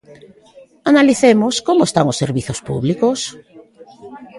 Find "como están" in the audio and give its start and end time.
1.67-2.05